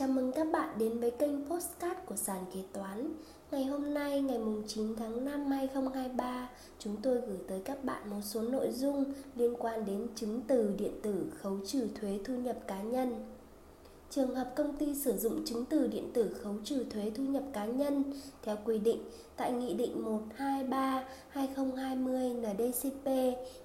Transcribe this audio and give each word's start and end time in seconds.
Chào 0.00 0.08
mừng 0.08 0.32
các 0.32 0.46
bạn 0.52 0.78
đến 0.78 1.00
với 1.00 1.10
kênh 1.10 1.46
Postcard 1.48 2.00
của 2.06 2.16
Sàn 2.16 2.44
Kế 2.54 2.60
Toán. 2.72 3.14
Ngày 3.50 3.64
hôm 3.64 3.94
nay, 3.94 4.20
ngày 4.20 4.38
9 4.66 4.96
tháng 4.96 5.24
5 5.24 5.46
2023 5.46 6.48
Chúng 6.78 6.96
tôi 7.02 7.20
gửi 7.20 7.38
tới 7.48 7.60
các 7.64 7.84
bạn 7.84 8.10
một 8.10 8.20
số 8.22 8.42
nội 8.42 8.70
dung 8.72 9.04
liên 9.36 9.54
quan 9.58 9.84
đến 9.84 10.06
chứng 10.14 10.40
từ 10.46 10.74
điện 10.78 10.92
tử 11.02 11.32
khấu 11.40 11.58
trừ 11.66 11.88
thuế 12.00 12.18
thu 12.24 12.34
nhập 12.34 12.56
cá 12.66 12.82
nhân. 12.82 13.24
Trường 14.10 14.34
hợp 14.34 14.52
công 14.56 14.76
ty 14.76 14.94
sử 14.94 15.16
dụng 15.16 15.44
chứng 15.44 15.64
từ 15.64 15.86
điện 15.86 16.10
tử 16.14 16.36
khấu 16.42 16.54
trừ 16.64 16.84
thuế 16.90 17.12
thu 17.14 17.22
nhập 17.22 17.42
cá 17.52 17.64
nhân 17.64 18.04
theo 18.42 18.56
quy 18.64 18.78
định 18.78 19.04
tại 19.36 19.52
Nghị 19.52 19.74
định 19.74 20.04
123-2020 21.34 22.40
NDCP 22.40 23.06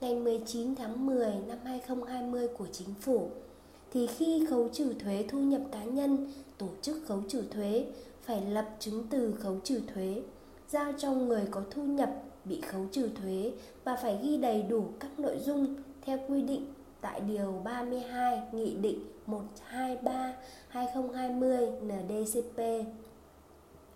ngày 0.00 0.14
19 0.14 0.74
tháng 0.74 1.06
10 1.06 1.34
năm 1.48 1.58
2020 1.64 2.48
của 2.48 2.66
Chính 2.72 2.94
phủ 3.00 3.30
thì 3.92 4.06
khi 4.06 4.46
khấu 4.50 4.68
trừ 4.72 4.94
thuế 4.98 5.24
thu 5.28 5.38
nhập 5.38 5.60
cá 5.72 5.84
nhân, 5.84 6.32
tổ 6.58 6.68
chức 6.82 6.96
khấu 7.06 7.22
trừ 7.28 7.44
thuế 7.50 7.86
phải 8.22 8.40
lập 8.40 8.68
chứng 8.78 9.06
từ 9.10 9.34
khấu 9.38 9.56
trừ 9.64 9.80
thuế, 9.94 10.22
giao 10.68 10.92
cho 10.98 11.12
người 11.12 11.42
có 11.50 11.62
thu 11.70 11.82
nhập 11.82 12.10
bị 12.44 12.60
khấu 12.60 12.86
trừ 12.92 13.10
thuế 13.22 13.52
và 13.84 13.96
phải 13.96 14.18
ghi 14.22 14.36
đầy 14.36 14.62
đủ 14.62 14.84
các 15.00 15.18
nội 15.18 15.38
dung 15.38 15.74
theo 16.02 16.18
quy 16.28 16.42
định 16.42 16.66
tại 17.00 17.20
Điều 17.20 17.60
32 17.64 18.42
Nghị 18.52 18.74
định 18.74 19.04
123-2020 20.72 21.70
NDCP. 21.80 22.86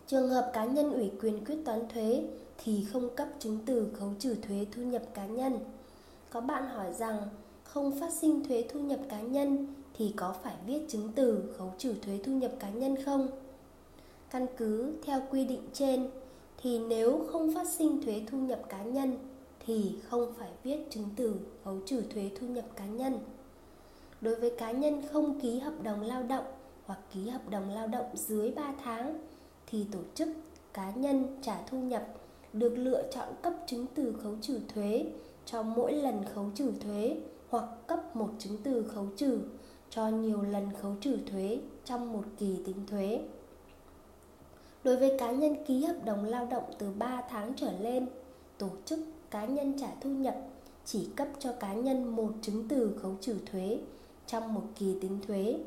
Trường 0.07 0.29
hợp 0.29 0.51
cá 0.53 0.65
nhân 0.65 0.93
ủy 0.93 1.11
quyền 1.21 1.45
quyết 1.45 1.57
toán 1.65 1.89
thuế 1.89 2.25
thì 2.65 2.87
không 2.93 3.17
cấp 3.17 3.29
chứng 3.39 3.59
từ 3.67 3.89
khấu 3.95 4.15
trừ 4.19 4.37
thuế 4.43 4.67
thu 4.73 4.83
nhập 4.83 5.03
cá 5.15 5.27
nhân. 5.27 5.59
Có 6.31 6.41
bạn 6.41 6.67
hỏi 6.67 6.93
rằng 6.93 7.17
không 7.65 8.01
phát 8.01 8.13
sinh 8.13 8.45
thuế 8.45 8.65
thu 8.73 8.81
nhập 8.81 9.01
cá 9.09 9.21
nhân 9.21 9.67
thì 9.95 10.13
có 10.17 10.35
phải 10.43 10.55
viết 10.67 10.81
chứng 10.89 11.13
từ 11.15 11.55
khấu 11.59 11.73
trừ 11.79 11.95
thuế 12.03 12.21
thu 12.25 12.33
nhập 12.33 12.53
cá 12.59 12.71
nhân 12.71 12.97
không? 13.05 13.29
Căn 14.31 14.47
cứ 14.57 14.95
theo 15.05 15.23
quy 15.31 15.45
định 15.45 15.63
trên, 15.73 16.11
thì 16.63 16.79
nếu 16.79 17.27
không 17.33 17.55
phát 17.55 17.69
sinh 17.69 18.03
thuế 18.03 18.23
thu 18.31 18.39
nhập 18.39 18.61
cá 18.69 18.83
nhân, 18.83 19.19
thì 19.67 19.95
không 20.09 20.35
phải 20.39 20.51
viết 20.63 20.79
chứng 20.91 21.09
từ 21.17 21.35
khấu 21.65 21.79
trừ 21.87 22.03
thuế 22.15 22.31
thu 22.41 22.47
nhập 22.47 22.65
cá 22.77 22.87
nhân. 22.87 23.19
Đối 24.21 24.35
với 24.35 24.51
cá 24.59 24.71
nhân 24.71 25.03
không 25.13 25.41
ký 25.41 25.59
hợp 25.59 25.83
đồng 25.83 26.01
lao 26.01 26.23
động 26.23 26.45
hoặc 26.87 26.99
ký 27.15 27.29
hợp 27.29 27.51
đồng 27.51 27.71
lao 27.71 27.87
động 27.87 28.07
dưới 28.15 28.51
3 28.51 28.75
tháng, 28.85 29.19
thì 29.67 29.87
tổ 29.93 29.99
chức 30.15 30.29
cá 30.73 30.91
nhân 30.91 31.39
trả 31.43 31.63
thu 31.71 31.79
nhập 31.79 32.07
được 32.53 32.75
lựa 32.77 33.03
chọn 33.11 33.29
cấp 33.43 33.53
chứng 33.67 33.87
từ 33.95 34.15
khấu 34.23 34.35
trừ 34.41 34.61
thuế 34.75 35.07
cho 35.47 35.63
mỗi 35.63 35.93
lần 35.93 36.25
khấu 36.35 36.51
trừ 36.55 36.73
thuế 36.81 37.17
hoặc 37.49 37.65
cấp 37.87 38.17
một 38.17 38.31
chứng 38.39 38.57
từ 38.65 38.83
khấu 38.83 39.07
trừ 39.17 39.39
cho 39.95 40.09
nhiều 40.09 40.43
lần 40.43 40.69
khấu 40.83 40.95
trừ 41.01 41.19
thuế 41.31 41.59
trong 41.85 42.13
một 42.13 42.25
kỳ 42.39 42.57
tính 42.67 42.87
thuế. 42.87 43.21
Đối 44.85 44.97
với 44.97 45.19
cá 45.19 45.31
nhân 45.31 45.57
ký 45.67 45.85
hợp 45.85 45.97
đồng 46.05 46.25
lao 46.25 46.47
động 46.51 46.65
từ 46.79 46.91
3 46.99 47.23
tháng 47.31 47.53
trở 47.57 47.73
lên, 47.81 48.07
tổ 48.59 48.69
chức 48.85 48.99
cá 49.31 49.45
nhân 49.45 49.79
trả 49.81 49.89
thu 50.01 50.11
nhập 50.11 50.37
chỉ 50.85 51.09
cấp 51.17 51.29
cho 51.39 51.53
cá 51.53 51.73
nhân 51.73 52.17
một 52.17 52.33
chứng 52.43 52.69
từ 52.69 52.99
khấu 53.03 53.17
trừ 53.21 53.37
thuế 53.53 53.79
trong 54.27 54.55
một 54.55 54.63
kỳ 54.79 54.97
tính 55.01 55.19
thuế. 55.27 55.59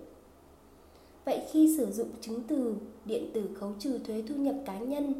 Vậy 1.25 1.41
khi 1.51 1.77
sử 1.77 1.91
dụng 1.91 2.09
chứng 2.21 2.43
từ 2.47 2.75
điện 3.05 3.31
tử 3.33 3.49
khấu 3.59 3.73
trừ 3.79 3.99
thuế 3.99 4.23
thu 4.27 4.35
nhập 4.35 4.55
cá 4.65 4.79
nhân 4.79 5.13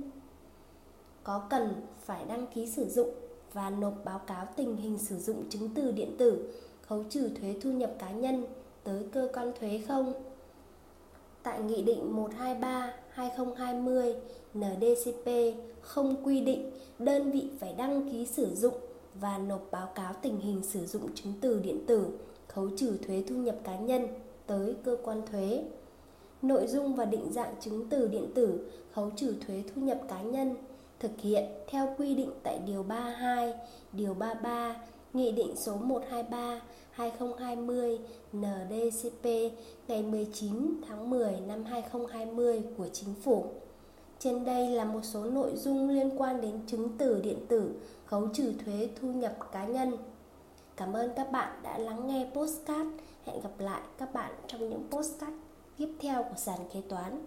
có 1.23 1.47
cần 1.49 1.73
phải 2.05 2.25
đăng 2.25 2.47
ký 2.47 2.67
sử 2.67 2.89
dụng 2.89 3.09
và 3.53 3.69
nộp 3.69 3.93
báo 4.05 4.19
cáo 4.19 4.47
tình 4.55 4.75
hình 4.75 4.97
sử 4.97 5.19
dụng 5.19 5.49
chứng 5.49 5.69
từ 5.75 5.91
điện 5.91 6.15
tử 6.17 6.53
khấu 6.81 7.03
trừ 7.09 7.29
thuế 7.29 7.55
thu 7.61 7.71
nhập 7.71 7.95
cá 7.99 8.11
nhân 8.11 8.45
tới 8.85 9.03
cơ 9.11 9.27
quan 9.33 9.51
thuế 9.59 9.81
không? 9.87 10.13
Tại 11.43 11.61
Nghị 11.61 11.81
định 11.81 12.15
123-2020 13.15 14.13
NDCP 14.53 15.29
không 15.81 16.15
quy 16.23 16.41
định 16.41 16.71
đơn 16.99 17.31
vị 17.31 17.49
phải 17.59 17.73
đăng 17.77 18.09
ký 18.11 18.25
sử 18.25 18.55
dụng 18.55 18.73
và 19.15 19.37
nộp 19.37 19.67
báo 19.71 19.87
cáo 19.95 20.13
tình 20.21 20.39
hình 20.39 20.61
sử 20.63 20.85
dụng 20.85 21.13
chứng 21.15 21.33
từ 21.41 21.59
điện 21.59 21.79
tử 21.87 22.07
khấu 22.47 22.69
trừ 22.77 22.97
thuế 23.07 23.23
thu 23.27 23.35
nhập 23.35 23.55
cá 23.63 23.77
nhân 23.79 24.07
tới 24.47 24.75
cơ 24.83 24.97
quan 25.03 25.21
thuế. 25.31 25.63
Nội 26.41 26.67
dung 26.67 26.95
và 26.95 27.05
định 27.05 27.31
dạng 27.31 27.55
chứng 27.59 27.89
từ 27.89 28.07
điện 28.07 28.31
tử 28.35 28.71
khấu 28.91 29.11
trừ 29.15 29.35
thuế 29.47 29.63
thu 29.75 29.81
nhập 29.81 30.01
cá 30.09 30.21
nhân 30.21 30.55
thực 30.99 31.11
hiện 31.21 31.43
theo 31.67 31.95
quy 31.97 32.15
định 32.15 32.31
tại 32.43 32.59
Điều 32.65 32.83
32, 32.83 33.53
Điều 33.91 34.13
33, 34.13 34.75
Nghị 35.15 35.31
định 35.31 35.55
số 35.55 35.75
123 35.75 36.61
2020 36.91 37.99
NDCP 38.33 39.25
ngày 39.87 40.03
19 40.03 40.81
tháng 40.87 41.09
10 41.09 41.39
năm 41.47 41.63
2020 41.63 42.63
của 42.77 42.87
Chính 42.93 43.13
phủ. 43.23 43.45
Trên 44.19 44.45
đây 44.45 44.69
là 44.69 44.85
một 44.85 44.99
số 45.03 45.23
nội 45.23 45.55
dung 45.55 45.89
liên 45.89 46.09
quan 46.17 46.41
đến 46.41 46.59
chứng 46.67 46.97
từ 46.97 47.21
điện 47.21 47.39
tử, 47.47 47.71
khấu 48.05 48.27
trừ 48.33 48.53
thuế 48.65 48.89
thu 49.01 49.07
nhập 49.07 49.37
cá 49.51 49.65
nhân. 49.65 49.97
Cảm 50.75 50.93
ơn 50.93 51.11
các 51.15 51.31
bạn 51.31 51.59
đã 51.63 51.77
lắng 51.77 52.07
nghe 52.07 52.27
postcard. 52.33 52.89
Hẹn 53.25 53.41
gặp 53.41 53.59
lại 53.59 53.81
các 53.97 54.13
bạn 54.13 54.31
trong 54.47 54.69
những 54.69 54.83
postcard 54.91 55.33
tiếp 55.77 55.89
theo 55.99 56.23
của 56.23 56.37
sàn 56.37 56.59
kế 56.73 56.81
toán. 56.89 57.25